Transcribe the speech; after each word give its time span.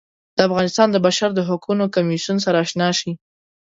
د 0.35 0.37
افغانستان 0.47 0.87
د 0.91 0.97
بشر 1.05 1.29
د 1.35 1.39
حقونو 1.49 1.85
کمیسیون 1.95 2.37
سره 2.45 2.57
اشنا 2.63 2.89
شي. 2.99 3.11